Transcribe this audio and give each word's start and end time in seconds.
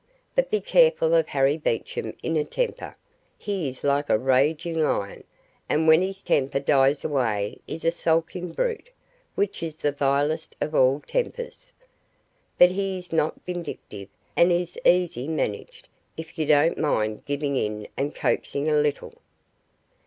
But 0.33 0.49
be 0.49 0.61
careful 0.61 1.13
of 1.13 1.27
Harry 1.27 1.57
Beecham 1.57 2.15
in 2.23 2.35
a 2.35 2.43
temper. 2.43 2.97
He 3.37 3.67
is 3.67 3.83
like 3.83 4.09
a 4.09 4.17
raging 4.17 4.79
lion, 4.81 5.23
and 5.69 5.87
when 5.87 6.01
his 6.01 6.23
temper 6.23 6.59
dies 6.59 7.05
away 7.05 7.59
is 7.67 7.85
a 7.85 7.91
sulking 7.91 8.51
brute, 8.51 8.89
which 9.35 9.61
is 9.61 9.75
the 9.75 9.91
vilest 9.91 10.55
of 10.59 10.73
all 10.73 11.01
tempers. 11.05 11.71
But 12.57 12.71
he 12.71 12.97
is 12.97 13.13
not 13.13 13.45
vindictive, 13.45 14.09
and 14.35 14.51
is 14.51 14.75
easy 14.85 15.27
managed, 15.27 15.87
if 16.17 16.39
you 16.39 16.47
don't 16.47 16.79
mind 16.79 17.23
giving 17.27 17.55
in 17.55 17.87
and 17.95 18.15
coaxing 18.15 18.67
a 18.69 18.77
little." 18.81 19.21